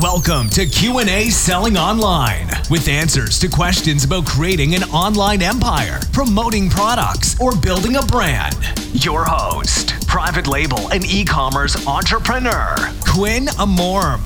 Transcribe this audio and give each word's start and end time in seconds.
Welcome 0.00 0.48
to 0.50 0.64
Q&A 0.64 1.28
Selling 1.30 1.76
Online 1.76 2.46
with 2.70 2.86
answers 2.86 3.40
to 3.40 3.48
questions 3.48 4.04
about 4.04 4.26
creating 4.26 4.76
an 4.76 4.84
online 4.84 5.42
empire, 5.42 5.98
promoting 6.12 6.70
products, 6.70 7.40
or 7.40 7.56
building 7.56 7.96
a 7.96 8.02
brand. 8.02 8.54
Your 8.92 9.24
host, 9.24 9.94
private 10.06 10.46
label 10.46 10.88
and 10.92 11.04
e-commerce 11.04 11.84
entrepreneur, 11.88 12.76
Quinn 13.08 13.46
Amorm. 13.58 14.24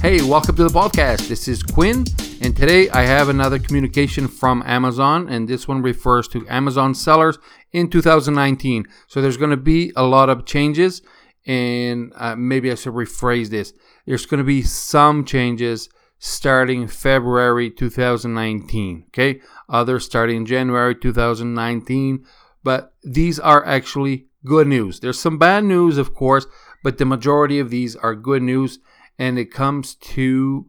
Hey, 0.00 0.22
welcome 0.22 0.56
to 0.56 0.64
the 0.64 0.70
podcast. 0.70 1.28
This 1.28 1.46
is 1.46 1.62
Quinn, 1.62 2.06
and 2.40 2.56
today 2.56 2.88
I 2.88 3.02
have 3.02 3.28
another 3.28 3.58
communication 3.58 4.26
from 4.26 4.62
Amazon, 4.64 5.28
and 5.28 5.48
this 5.48 5.68
one 5.68 5.82
refers 5.82 6.26
to 6.28 6.48
Amazon 6.48 6.94
sellers 6.94 7.38
in 7.72 7.90
2019. 7.90 8.86
So 9.06 9.20
there's 9.20 9.36
going 9.36 9.50
to 9.50 9.58
be 9.58 9.92
a 9.96 10.04
lot 10.04 10.30
of 10.30 10.46
changes, 10.46 11.02
and 11.46 12.12
uh, 12.16 12.36
maybe 12.36 12.70
I 12.70 12.74
should 12.74 12.94
rephrase 12.94 13.48
this. 13.48 13.72
There's 14.06 14.26
going 14.26 14.38
to 14.38 14.44
be 14.44 14.62
some 14.62 15.24
changes 15.24 15.88
starting 16.18 16.86
February 16.86 17.70
2019. 17.70 19.04
Okay, 19.08 19.40
others 19.68 20.04
starting 20.04 20.44
January 20.46 20.94
2019, 20.94 22.24
but 22.62 22.92
these 23.02 23.38
are 23.38 23.64
actually 23.66 24.26
good 24.44 24.66
news. 24.66 25.00
There's 25.00 25.18
some 25.18 25.38
bad 25.38 25.64
news, 25.64 25.98
of 25.98 26.14
course, 26.14 26.46
but 26.82 26.98
the 26.98 27.04
majority 27.04 27.58
of 27.58 27.70
these 27.70 27.96
are 27.96 28.14
good 28.14 28.42
news 28.42 28.78
and 29.18 29.38
it 29.38 29.52
comes 29.52 29.94
to 29.94 30.66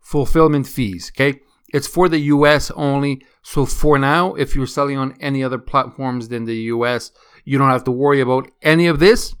fulfillment 0.00 0.66
fees. 0.66 1.12
Okay, 1.14 1.40
it's 1.68 1.86
for 1.86 2.08
the 2.08 2.18
US 2.18 2.70
only. 2.72 3.22
So 3.42 3.66
for 3.66 3.98
now, 3.98 4.34
if 4.34 4.54
you're 4.54 4.66
selling 4.66 4.98
on 4.98 5.16
any 5.20 5.44
other 5.44 5.58
platforms 5.58 6.28
than 6.28 6.44
the 6.44 6.56
US, 6.74 7.12
you 7.44 7.58
don't 7.58 7.70
have 7.70 7.84
to 7.84 7.90
worry 7.90 8.20
about 8.20 8.50
any 8.62 8.86
of 8.86 8.98
this. 8.98 9.34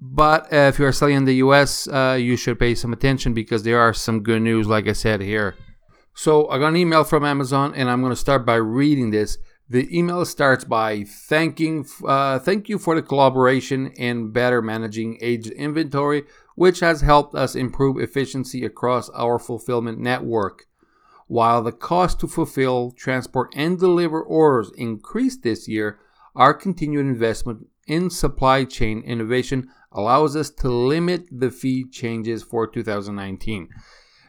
But 0.00 0.52
uh, 0.52 0.56
if 0.56 0.78
you 0.78 0.86
are 0.86 0.92
selling 0.92 1.16
in 1.16 1.24
the 1.24 1.36
US, 1.36 1.86
uh, 1.88 2.16
you 2.18 2.36
should 2.36 2.58
pay 2.58 2.74
some 2.74 2.92
attention 2.92 3.34
because 3.34 3.62
there 3.62 3.80
are 3.80 3.92
some 3.92 4.22
good 4.22 4.42
news, 4.42 4.66
like 4.66 4.88
I 4.88 4.92
said 4.92 5.20
here. 5.20 5.56
So 6.14 6.48
I 6.48 6.58
got 6.58 6.68
an 6.68 6.76
email 6.76 7.04
from 7.04 7.24
Amazon, 7.24 7.74
and 7.74 7.90
I'm 7.90 8.00
going 8.00 8.12
to 8.12 8.16
start 8.16 8.46
by 8.46 8.56
reading 8.56 9.10
this. 9.10 9.38
The 9.68 9.86
email 9.96 10.24
starts 10.24 10.64
by 10.64 11.04
thanking, 11.04 11.86
uh, 12.04 12.40
thank 12.40 12.68
you 12.68 12.78
for 12.78 12.96
the 12.96 13.02
collaboration 13.02 13.88
in 13.92 14.32
better 14.32 14.60
managing 14.60 15.18
aged 15.20 15.52
inventory 15.52 16.24
which 16.60 16.80
has 16.80 17.00
helped 17.00 17.34
us 17.34 17.54
improve 17.54 17.96
efficiency 17.96 18.66
across 18.66 19.08
our 19.14 19.38
fulfillment 19.38 19.98
network. 19.98 20.66
While 21.26 21.62
the 21.62 21.72
cost 21.72 22.20
to 22.20 22.28
fulfill, 22.28 22.90
transport, 22.90 23.50
and 23.56 23.78
deliver 23.78 24.20
orders 24.22 24.70
increased 24.76 25.42
this 25.42 25.68
year, 25.68 25.98
our 26.36 26.52
continued 26.52 27.06
investment 27.06 27.68
in 27.86 28.10
supply 28.10 28.64
chain 28.66 29.00
innovation 29.06 29.70
allows 29.92 30.36
us 30.36 30.50
to 30.50 30.68
limit 30.68 31.26
the 31.30 31.50
fee 31.50 31.84
changes 31.88 32.42
for 32.42 32.66
2019. 32.66 33.68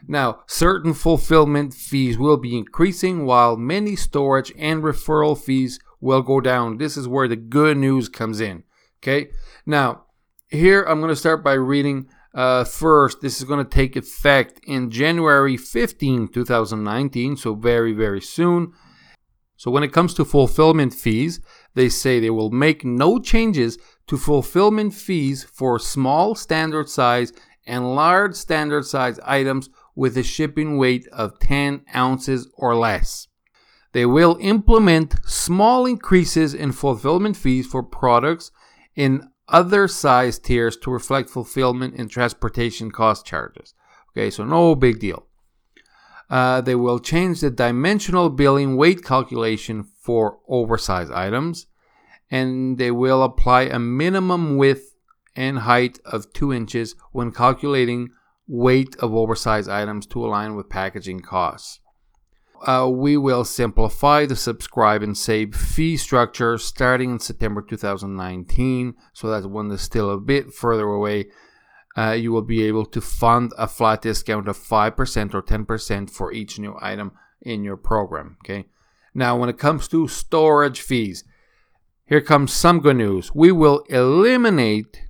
Now, 0.08 0.40
certain 0.46 0.94
fulfillment 0.94 1.74
fees 1.74 2.18
will 2.18 2.36
be 2.36 2.56
increasing 2.56 3.24
while 3.24 3.56
many 3.56 3.94
storage 3.94 4.52
and 4.58 4.82
referral 4.82 5.38
fees 5.38 5.78
will 6.00 6.22
go 6.22 6.40
down. 6.40 6.78
This 6.78 6.96
is 6.96 7.06
where 7.06 7.28
the 7.28 7.36
good 7.36 7.76
news 7.76 8.08
comes 8.08 8.40
in. 8.40 8.64
Okay. 8.98 9.30
Now, 9.64 10.04
here 10.48 10.82
I'm 10.82 11.00
going 11.00 11.10
to 11.10 11.16
start 11.16 11.44
by 11.44 11.54
reading 11.54 12.08
uh, 12.34 12.64
first, 12.64 13.20
this 13.20 13.38
is 13.38 13.44
going 13.44 13.64
to 13.64 13.70
take 13.70 13.94
effect 13.94 14.60
in 14.64 14.90
January 14.90 15.56
15, 15.56 16.28
2019, 16.28 17.36
so 17.36 17.54
very, 17.54 17.92
very 17.92 18.22
soon. 18.22 18.72
So, 19.56 19.70
when 19.70 19.82
it 19.82 19.92
comes 19.92 20.14
to 20.14 20.24
fulfillment 20.24 20.94
fees, 20.94 21.40
they 21.74 21.88
say 21.88 22.18
they 22.18 22.30
will 22.30 22.50
make 22.50 22.84
no 22.84 23.18
changes 23.18 23.78
to 24.06 24.16
fulfillment 24.16 24.94
fees 24.94 25.44
for 25.44 25.78
small 25.78 26.34
standard 26.34 26.88
size 26.88 27.32
and 27.66 27.94
large 27.94 28.34
standard 28.34 28.84
size 28.84 29.18
items 29.24 29.70
with 29.94 30.16
a 30.16 30.22
shipping 30.22 30.78
weight 30.78 31.06
of 31.12 31.38
10 31.38 31.84
ounces 31.94 32.48
or 32.54 32.74
less. 32.74 33.28
They 33.92 34.06
will 34.06 34.38
implement 34.40 35.16
small 35.26 35.86
increases 35.86 36.54
in 36.54 36.72
fulfillment 36.72 37.36
fees 37.36 37.66
for 37.66 37.82
products 37.82 38.50
in 38.96 39.28
other 39.48 39.86
size 39.86 40.38
tiers 40.38 40.76
to 40.78 40.90
reflect 40.90 41.28
fulfillment 41.28 41.94
and 41.96 42.10
transportation 42.10 42.90
cost 42.90 43.26
charges. 43.26 43.74
Okay, 44.10 44.30
so 44.30 44.44
no 44.44 44.74
big 44.74 44.98
deal. 44.98 45.26
Uh, 46.30 46.62
they 46.62 46.74
will 46.74 46.98
change 46.98 47.40
the 47.40 47.50
dimensional 47.50 48.30
billing 48.30 48.76
weight 48.76 49.04
calculation 49.04 49.84
for 49.84 50.38
oversized 50.48 51.12
items, 51.12 51.66
and 52.32 52.78
they 52.78 52.90
will 52.90 53.22
apply 53.22 53.62
a 53.62 53.78
minimum 53.78 54.56
width 54.56 54.96
and 55.36 55.60
height 55.60 56.00
of 56.04 56.32
2 56.32 56.52
inches 56.52 56.96
when 57.12 57.30
calculating 57.30 58.08
weight 58.48 58.96
of 58.96 59.14
oversized 59.14 59.70
items 59.70 60.06
to 60.06 60.26
align 60.26 60.56
with 60.56 60.68
packaging 60.68 61.20
costs 61.20 61.78
uh, 62.66 62.88
we 62.88 63.16
will 63.16 63.44
simplify 63.44 64.24
the 64.24 64.36
subscribe 64.36 65.02
and 65.02 65.16
save 65.16 65.54
fee 65.54 65.96
structure 65.96 66.56
starting 66.58 67.10
in 67.10 67.18
September 67.18 67.60
2019. 67.60 68.94
So 69.12 69.28
that 69.28 69.48
one 69.48 69.70
is 69.70 69.80
still 69.80 70.10
a 70.10 70.20
bit 70.20 70.52
further 70.52 70.86
away. 70.86 71.26
Uh, 71.96 72.12
you 72.12 72.32
will 72.32 72.42
be 72.42 72.62
able 72.64 72.86
to 72.86 73.00
fund 73.00 73.52
a 73.58 73.66
flat 73.66 74.02
discount 74.02 74.48
of 74.48 74.56
5% 74.56 75.34
or 75.34 75.42
10% 75.42 76.10
for 76.10 76.32
each 76.32 76.58
new 76.58 76.76
item 76.80 77.12
in 77.40 77.64
your 77.64 77.76
program. 77.76 78.36
Okay. 78.44 78.66
Now, 79.14 79.36
when 79.36 79.50
it 79.50 79.58
comes 79.58 79.88
to 79.88 80.08
storage 80.08 80.80
fees, 80.80 81.24
here 82.12 82.20
comes 82.20 82.52
some 82.52 82.80
good 82.80 82.96
news. 82.96 83.34
We 83.34 83.52
will 83.52 83.86
eliminate 83.88 85.00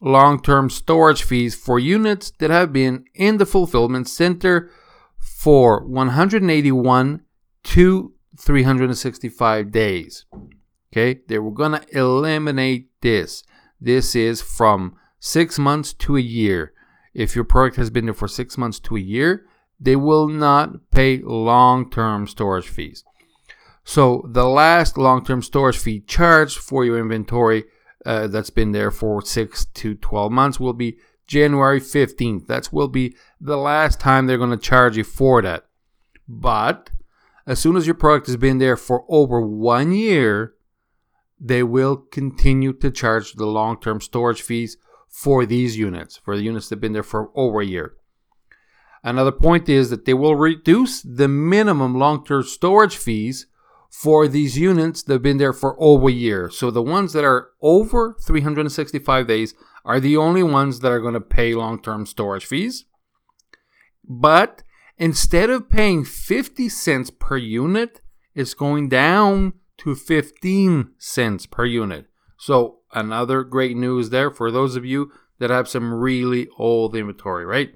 long 0.00 0.40
term 0.40 0.70
storage 0.70 1.22
fees 1.22 1.54
for 1.54 1.78
units 1.78 2.32
that 2.38 2.48
have 2.48 2.72
been 2.72 3.04
in 3.14 3.36
the 3.36 3.44
fulfillment 3.44 4.08
center 4.08 4.70
for 5.18 5.84
181 5.86 7.20
to 7.62 8.14
365 8.38 9.70
days. 9.70 10.24
Okay, 10.90 11.20
they 11.28 11.38
were 11.38 11.50
going 11.50 11.72
to 11.72 11.86
eliminate 11.94 12.88
this. 13.02 13.42
This 13.78 14.16
is 14.16 14.40
from 14.40 14.96
six 15.20 15.58
months 15.58 15.92
to 15.92 16.16
a 16.16 16.20
year. 16.20 16.72
If 17.12 17.34
your 17.34 17.44
product 17.44 17.76
has 17.76 17.90
been 17.90 18.06
there 18.06 18.14
for 18.14 18.28
six 18.28 18.56
months 18.56 18.80
to 18.80 18.96
a 18.96 19.00
year, 19.00 19.44
they 19.78 19.96
will 19.96 20.26
not 20.26 20.90
pay 20.90 21.18
long 21.18 21.90
term 21.90 22.26
storage 22.26 22.68
fees. 22.70 23.04
So, 23.88 24.28
the 24.28 24.48
last 24.48 24.98
long 24.98 25.24
term 25.24 25.42
storage 25.42 25.78
fee 25.78 26.00
charged 26.00 26.58
for 26.58 26.84
your 26.84 26.98
inventory 26.98 27.66
uh, 28.04 28.26
that's 28.26 28.50
been 28.50 28.72
there 28.72 28.90
for 28.90 29.22
six 29.22 29.64
to 29.74 29.94
12 29.94 30.32
months 30.32 30.58
will 30.58 30.72
be 30.72 30.98
January 31.28 31.80
15th. 31.80 32.48
That 32.48 32.68
will 32.72 32.88
be 32.88 33.14
the 33.40 33.56
last 33.56 34.00
time 34.00 34.26
they're 34.26 34.38
going 34.38 34.50
to 34.50 34.56
charge 34.56 34.96
you 34.96 35.04
for 35.04 35.40
that. 35.42 35.66
But 36.26 36.90
as 37.46 37.60
soon 37.60 37.76
as 37.76 37.86
your 37.86 37.94
product 37.94 38.26
has 38.26 38.36
been 38.36 38.58
there 38.58 38.76
for 38.76 39.04
over 39.08 39.40
one 39.40 39.92
year, 39.92 40.54
they 41.38 41.62
will 41.62 41.96
continue 41.96 42.72
to 42.72 42.90
charge 42.90 43.34
the 43.34 43.46
long 43.46 43.80
term 43.80 44.00
storage 44.00 44.42
fees 44.42 44.76
for 45.08 45.46
these 45.46 45.78
units, 45.78 46.16
for 46.16 46.36
the 46.36 46.42
units 46.42 46.68
that 46.68 46.76
have 46.76 46.80
been 46.80 46.92
there 46.92 47.04
for 47.04 47.30
over 47.36 47.60
a 47.60 47.66
year. 47.66 47.94
Another 49.04 49.30
point 49.30 49.68
is 49.68 49.90
that 49.90 50.06
they 50.06 50.14
will 50.14 50.34
reduce 50.34 51.02
the 51.02 51.28
minimum 51.28 51.96
long 51.96 52.24
term 52.24 52.42
storage 52.42 52.96
fees 52.96 53.46
for 54.02 54.28
these 54.28 54.58
units 54.58 55.02
that 55.02 55.14
have 55.14 55.22
been 55.22 55.38
there 55.38 55.54
for 55.54 55.74
over 55.82 56.08
a 56.08 56.12
year. 56.12 56.50
So 56.50 56.70
the 56.70 56.82
ones 56.82 57.14
that 57.14 57.24
are 57.24 57.48
over 57.62 58.14
365 58.26 59.26
days 59.26 59.54
are 59.86 60.00
the 60.00 60.18
only 60.18 60.42
ones 60.42 60.80
that 60.80 60.92
are 60.92 61.00
going 61.00 61.14
to 61.14 61.20
pay 61.20 61.54
long 61.54 61.80
term 61.80 62.04
storage 62.04 62.44
fees. 62.44 62.84
But 64.04 64.62
instead 64.98 65.48
of 65.48 65.70
paying 65.70 66.04
50 66.04 66.68
cents 66.68 67.08
per 67.08 67.38
unit, 67.38 68.02
it's 68.34 68.52
going 68.52 68.90
down 68.90 69.54
to 69.78 69.94
15 69.94 70.90
cents 70.98 71.46
per 71.46 71.64
unit. 71.64 72.04
So, 72.38 72.80
another 72.92 73.44
great 73.44 73.78
news 73.78 74.10
there 74.10 74.30
for 74.30 74.50
those 74.50 74.76
of 74.76 74.84
you 74.84 75.10
that 75.38 75.48
have 75.48 75.68
some 75.68 75.94
really 75.94 76.48
old 76.58 76.94
inventory, 76.94 77.46
right? 77.46 77.72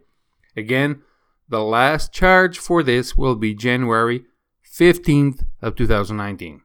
Again, 0.55 1.00
the 1.49 1.62
last 1.62 2.12
charge 2.12 2.58
for 2.58 2.82
this 2.82 3.16
will 3.16 3.37
be 3.37 3.55
January 3.55 4.26
15th 4.72 5.44
of 5.61 5.76
2019. 5.76 6.62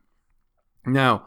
Now, 0.85 1.25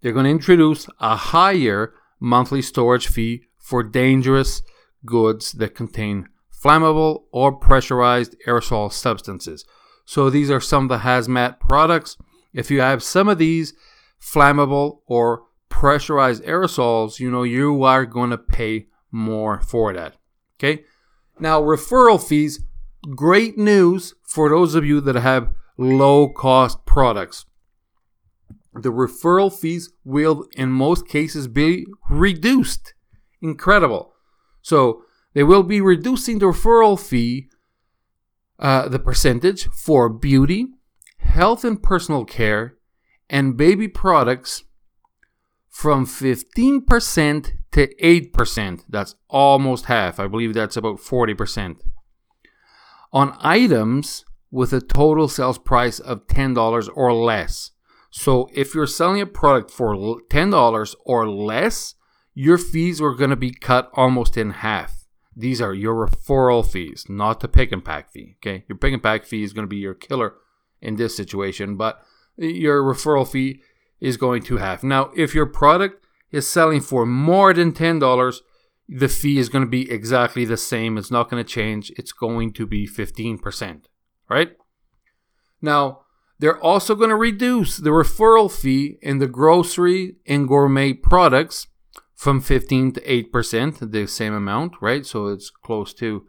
they're 0.00 0.12
going 0.12 0.24
to 0.24 0.30
introduce 0.30 0.88
a 1.00 1.16
higher 1.16 1.94
monthly 2.20 2.62
storage 2.62 3.08
fee 3.08 3.44
for 3.58 3.82
dangerous 3.82 4.62
goods 5.04 5.52
that 5.52 5.74
contain 5.74 6.28
flammable 6.52 7.24
or 7.32 7.52
pressurized 7.52 8.36
aerosol 8.46 8.92
substances. 8.92 9.64
So 10.04 10.30
these 10.30 10.50
are 10.50 10.60
some 10.60 10.84
of 10.84 10.88
the 10.88 10.98
hazmat 10.98 11.60
products. 11.60 12.16
If 12.52 12.70
you 12.70 12.80
have 12.80 13.02
some 13.02 13.28
of 13.28 13.38
these 13.38 13.74
flammable 14.20 15.00
or 15.06 15.42
pressurized 15.68 16.42
aerosols, 16.44 17.20
you 17.20 17.30
know 17.30 17.42
you 17.42 17.82
are 17.84 18.06
going 18.06 18.30
to 18.30 18.38
pay 18.38 18.86
more 19.10 19.60
for 19.60 19.92
that. 19.92 20.16
Okay? 20.58 20.84
Now, 21.38 21.60
referral 21.60 22.22
fees, 22.22 22.64
great 23.14 23.56
news 23.56 24.14
for 24.24 24.48
those 24.48 24.74
of 24.74 24.84
you 24.84 25.00
that 25.02 25.14
have 25.14 25.54
low 25.78 26.28
cost 26.28 26.84
products. 26.84 27.46
The 28.74 28.92
referral 28.92 29.52
fees 29.52 29.90
will, 30.04 30.46
in 30.52 30.70
most 30.70 31.08
cases, 31.08 31.48
be 31.48 31.86
reduced 32.10 32.92
incredible. 33.40 34.12
So 34.60 35.04
They 35.34 35.44
will 35.44 35.62
be 35.62 35.80
reducing 35.80 36.38
the 36.40 36.46
referral 36.46 36.98
fee, 36.98 37.48
uh, 38.58 38.88
the 38.88 38.98
percentage 38.98 39.68
for 39.68 40.08
beauty, 40.08 40.66
health 41.18 41.64
and 41.64 41.80
personal 41.80 42.24
care, 42.24 42.76
and 43.30 43.56
baby 43.56 43.86
products 43.86 44.64
from 45.68 46.06
15% 46.06 47.52
to 47.70 47.94
8%. 48.02 48.84
That's 48.88 49.14
almost 49.28 49.84
half. 49.84 50.18
I 50.18 50.26
believe 50.26 50.54
that's 50.54 50.76
about 50.76 50.98
40%. 50.98 51.76
On 53.12 53.36
items 53.40 54.24
with 54.50 54.72
a 54.72 54.80
total 54.80 55.28
sales 55.28 55.58
price 55.58 55.98
of 55.98 56.26
$10 56.26 56.88
or 56.94 57.12
less. 57.12 57.72
So 58.10 58.48
if 58.54 58.74
you're 58.74 58.86
selling 58.86 59.20
a 59.20 59.26
product 59.26 59.70
for 59.70 59.94
$10 59.94 60.94
or 61.04 61.28
less, 61.28 61.94
your 62.34 62.58
fees 62.58 63.00
are 63.00 63.14
going 63.14 63.30
to 63.30 63.36
be 63.36 63.50
cut 63.50 63.90
almost 63.94 64.36
in 64.36 64.50
half. 64.50 65.06
These 65.36 65.60
are 65.60 65.74
your 65.74 66.06
referral 66.06 66.66
fees, 66.66 67.06
not 67.08 67.40
the 67.40 67.48
pick 67.48 67.70
and 67.70 67.84
pack 67.84 68.10
fee. 68.10 68.36
Okay, 68.38 68.64
your 68.68 68.78
pick 68.78 68.92
and 68.92 69.02
pack 69.02 69.24
fee 69.24 69.44
is 69.44 69.52
going 69.52 69.64
to 69.64 69.68
be 69.68 69.76
your 69.76 69.94
killer 69.94 70.34
in 70.80 70.96
this 70.96 71.16
situation, 71.16 71.76
but 71.76 72.00
your 72.36 72.82
referral 72.82 73.28
fee 73.30 73.60
is 74.00 74.16
going 74.16 74.42
to 74.44 74.56
half. 74.56 74.82
Now, 74.82 75.10
if 75.16 75.34
your 75.34 75.46
product 75.46 76.04
is 76.30 76.48
selling 76.48 76.80
for 76.80 77.06
more 77.06 77.52
than 77.52 77.72
$10, 77.72 78.40
the 78.88 79.08
fee 79.08 79.38
is 79.38 79.48
going 79.48 79.64
to 79.64 79.70
be 79.70 79.90
exactly 79.90 80.44
the 80.44 80.56
same. 80.56 80.96
It's 80.96 81.10
not 81.10 81.30
going 81.30 81.44
to 81.44 81.48
change. 81.48 81.92
It's 81.96 82.12
going 82.12 82.52
to 82.54 82.66
be 82.66 82.86
15%, 82.86 83.82
right? 84.28 84.52
Now, 85.60 86.00
they're 86.38 86.62
also 86.62 86.94
going 86.94 87.10
to 87.10 87.16
reduce 87.16 87.78
the 87.78 87.90
referral 87.90 88.50
fee 88.50 88.98
in 89.02 89.18
the 89.18 89.26
grocery 89.26 90.16
and 90.26 90.46
gourmet 90.46 90.92
products 90.92 91.66
from 92.14 92.40
15 92.40 92.92
to 92.92 93.00
8%, 93.00 93.92
the 93.92 94.06
same 94.06 94.34
amount, 94.34 94.74
right? 94.80 95.04
So 95.04 95.28
it's 95.28 95.50
close 95.50 95.92
to 95.94 96.26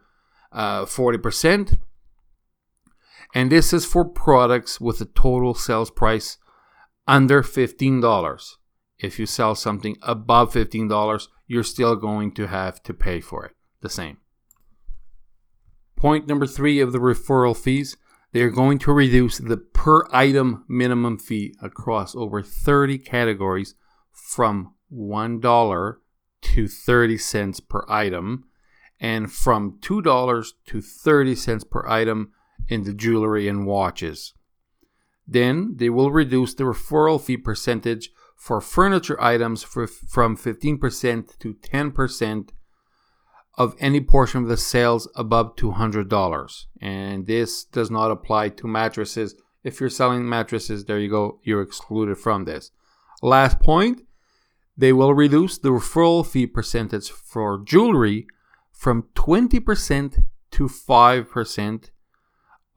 uh, 0.52 0.84
40%. 0.84 1.78
And 3.34 3.52
this 3.52 3.72
is 3.72 3.84
for 3.84 4.04
products 4.04 4.80
with 4.80 5.00
a 5.00 5.04
total 5.04 5.54
sales 5.54 5.90
price 5.90 6.38
under 7.06 7.42
$15. 7.42 8.54
If 8.98 9.18
you 9.18 9.26
sell 9.26 9.54
something 9.54 9.96
above 10.02 10.52
$15, 10.52 11.28
you're 11.46 11.62
still 11.62 11.96
going 11.96 12.32
to 12.34 12.46
have 12.46 12.82
to 12.84 12.94
pay 12.94 13.20
for 13.20 13.46
it 13.46 13.52
the 13.80 13.88
same. 13.88 14.18
Point 16.00 16.26
number 16.26 16.46
three 16.46 16.80
of 16.80 16.92
the 16.92 16.98
referral 16.98 17.54
fees 17.54 17.98
they 18.32 18.40
are 18.40 18.48
going 18.48 18.78
to 18.78 18.92
reduce 18.92 19.36
the 19.36 19.58
per 19.58 20.06
item 20.10 20.64
minimum 20.66 21.18
fee 21.18 21.54
across 21.60 22.16
over 22.16 22.42
30 22.42 22.96
categories 22.96 23.74
from 24.10 24.72
$1 24.90 25.96
to 26.40 26.68
30 26.68 27.18
cents 27.18 27.60
per 27.60 27.84
item 27.86 28.44
and 28.98 29.30
from 29.30 29.78
$2 29.82 30.46
to 30.68 30.80
30 30.80 31.34
cents 31.34 31.64
per 31.64 31.86
item 31.86 32.32
in 32.66 32.84
the 32.84 32.94
jewelry 32.94 33.46
and 33.46 33.66
watches. 33.66 34.32
Then 35.28 35.74
they 35.76 35.90
will 35.90 36.10
reduce 36.10 36.54
the 36.54 36.64
referral 36.64 37.20
fee 37.20 37.36
percentage 37.36 38.08
for 38.38 38.62
furniture 38.62 39.22
items 39.22 39.62
for, 39.62 39.86
from 39.86 40.34
15% 40.34 41.38
to 41.40 41.54
10% 41.54 42.48
of 43.60 43.76
any 43.78 44.00
portion 44.00 44.42
of 44.42 44.48
the 44.48 44.56
sales 44.56 45.06
above 45.14 45.54
$200. 45.56 46.64
And 46.80 47.26
this 47.26 47.62
does 47.62 47.90
not 47.90 48.10
apply 48.10 48.48
to 48.48 48.66
mattresses. 48.66 49.34
If 49.62 49.80
you're 49.80 49.90
selling 49.90 50.26
mattresses, 50.26 50.86
there 50.86 50.98
you 50.98 51.10
go, 51.10 51.40
you're 51.42 51.60
excluded 51.60 52.16
from 52.16 52.46
this. 52.46 52.70
Last 53.20 53.60
point 53.60 54.00
they 54.78 54.94
will 54.94 55.12
reduce 55.12 55.58
the 55.58 55.68
referral 55.68 56.26
fee 56.26 56.46
percentage 56.46 57.10
for 57.10 57.62
jewelry 57.62 58.26
from 58.72 59.08
20% 59.14 60.24
to 60.52 60.64
5% 60.64 61.90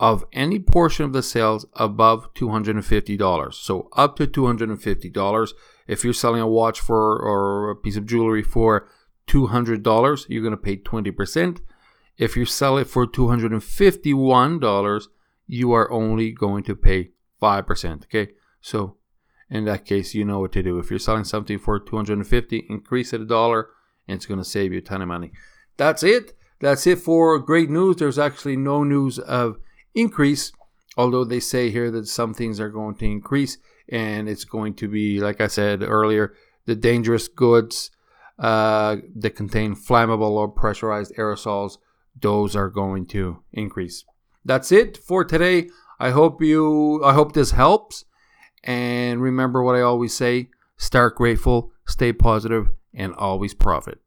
of 0.01 0.25
any 0.33 0.59
portion 0.59 1.05
of 1.05 1.13
the 1.13 1.23
sales 1.23 1.65
above 1.75 2.33
$250. 2.33 3.53
So 3.53 3.87
up 3.95 4.17
to 4.17 4.27
$250. 4.27 5.53
If 5.87 6.03
you're 6.03 6.13
selling 6.13 6.41
a 6.41 6.47
watch 6.47 6.81
for 6.81 7.17
or 7.21 7.69
a 7.69 7.75
piece 7.77 7.95
of 7.95 8.05
jewelry 8.05 8.43
for 8.43 8.89
$200, 9.27 10.25
you're 10.29 10.41
going 10.41 10.51
to 10.51 10.57
pay 10.57 10.77
20%. 10.77 11.61
If 12.17 12.37
you 12.37 12.45
sell 12.45 12.77
it 12.77 12.87
for 12.87 13.07
$251, 13.07 15.07
you 15.47 15.73
are 15.73 15.91
only 15.91 16.31
going 16.31 16.63
to 16.63 16.75
pay 16.75 17.09
5%. 17.41 18.03
Okay. 18.03 18.31
So 18.61 18.97
in 19.49 19.65
that 19.65 19.85
case, 19.85 20.13
you 20.13 20.25
know 20.25 20.39
what 20.39 20.51
to 20.53 20.63
do. 20.63 20.79
If 20.79 20.89
you're 20.89 20.99
selling 20.99 21.23
something 21.23 21.59
for 21.59 21.79
250, 21.79 22.65
increase 22.69 23.13
it 23.13 23.21
a 23.21 23.25
dollar 23.25 23.69
and 24.07 24.15
it's 24.15 24.25
going 24.25 24.39
to 24.39 24.43
save 24.43 24.71
you 24.71 24.79
a 24.79 24.81
ton 24.81 25.01
of 25.01 25.07
money. 25.07 25.31
That's 25.77 26.03
it. 26.03 26.33
That's 26.59 26.87
it 26.87 26.99
for 26.99 27.37
great 27.39 27.69
news. 27.69 27.97
There's 27.97 28.19
actually 28.19 28.57
no 28.57 28.83
news 28.83 29.19
of 29.19 29.57
increase, 29.93 30.51
although 30.95 31.23
they 31.23 31.39
say 31.39 31.69
here 31.69 31.91
that 31.91 32.07
some 32.07 32.33
things 32.33 32.59
are 32.59 32.69
going 32.69 32.95
to 32.95 33.05
increase 33.05 33.57
and 33.89 34.29
it's 34.29 34.45
going 34.45 34.75
to 34.75 34.87
be, 34.87 35.19
like 35.19 35.41
I 35.41 35.47
said 35.47 35.83
earlier, 35.83 36.33
the 36.65 36.75
dangerous 36.75 37.27
goods 37.27 37.91
uh, 38.39 38.97
that 39.15 39.35
contain 39.35 39.75
flammable 39.75 40.31
or 40.31 40.47
pressurized 40.47 41.15
aerosols, 41.15 41.77
those 42.19 42.55
are 42.55 42.69
going 42.69 43.05
to 43.07 43.43
increase. 43.51 44.05
That's 44.45 44.71
it 44.71 44.97
for 44.97 45.23
today. 45.23 45.69
I 45.99 46.11
hope 46.11 46.41
you 46.41 47.03
I 47.03 47.13
hope 47.13 47.33
this 47.33 47.51
helps. 47.51 48.05
And 48.63 49.21
remember 49.21 49.61
what 49.61 49.75
I 49.75 49.81
always 49.81 50.13
say, 50.13 50.49
start 50.77 51.15
grateful, 51.15 51.71
stay 51.85 52.13
positive, 52.13 52.69
and 52.93 53.13
always 53.15 53.53
profit. 53.53 54.02